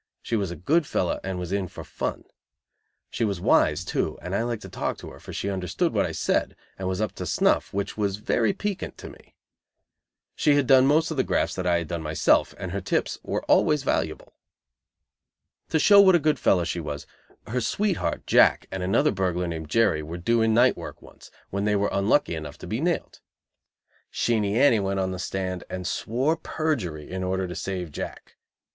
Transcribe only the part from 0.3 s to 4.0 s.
was a good fellow, and was in for fun. She was "wise,"